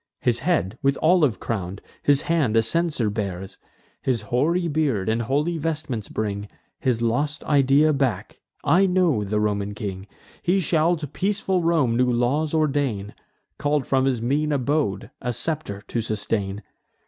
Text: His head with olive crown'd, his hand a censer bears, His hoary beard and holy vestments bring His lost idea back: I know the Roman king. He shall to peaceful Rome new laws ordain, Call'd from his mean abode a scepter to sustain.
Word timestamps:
His 0.21 0.39
head 0.39 0.79
with 0.81 0.97
olive 0.99 1.39
crown'd, 1.39 1.79
his 2.01 2.23
hand 2.23 2.57
a 2.57 2.63
censer 2.63 3.07
bears, 3.11 3.59
His 4.01 4.23
hoary 4.23 4.67
beard 4.67 5.07
and 5.07 5.21
holy 5.21 5.59
vestments 5.59 6.09
bring 6.09 6.47
His 6.79 7.03
lost 7.03 7.43
idea 7.43 7.93
back: 7.93 8.41
I 8.63 8.87
know 8.87 9.23
the 9.23 9.39
Roman 9.39 9.75
king. 9.75 10.07
He 10.41 10.59
shall 10.59 10.95
to 10.97 11.05
peaceful 11.05 11.61
Rome 11.61 11.95
new 11.95 12.11
laws 12.11 12.51
ordain, 12.51 13.13
Call'd 13.59 13.85
from 13.85 14.05
his 14.05 14.23
mean 14.23 14.51
abode 14.51 15.11
a 15.21 15.33
scepter 15.33 15.81
to 15.89 16.01
sustain. 16.01 16.63